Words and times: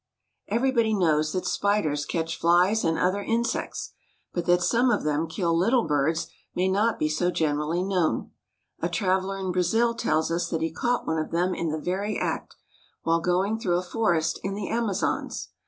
= 0.27 0.39
Everybody 0.47 0.95
knows 0.95 1.31
that 1.33 1.45
spiders 1.45 2.07
catch 2.07 2.35
flies 2.39 2.83
and 2.83 2.97
other 2.97 3.21
insects; 3.21 3.93
but 4.33 4.47
that 4.47 4.63
some 4.63 4.89
of 4.89 5.03
them 5.03 5.27
kill 5.27 5.55
little 5.55 5.85
birds 5.85 6.25
may 6.55 6.67
not 6.67 6.97
be 6.97 7.07
so 7.07 7.29
generally 7.29 7.83
known. 7.83 8.31
A 8.79 8.89
traveller 8.89 9.37
in 9.37 9.51
Brazil 9.51 9.93
tells 9.93 10.31
us 10.31 10.49
that 10.49 10.61
he 10.61 10.71
caught 10.71 11.05
one 11.05 11.19
of 11.19 11.29
them 11.29 11.53
in 11.53 11.69
the 11.69 11.77
very 11.77 12.17
act, 12.17 12.55
while 13.03 13.19
going 13.21 13.59
through 13.59 13.77
a 13.77 13.83
forest 13.83 14.39
in 14.41 14.55
the 14.55 14.69
Amazons. 14.69 15.49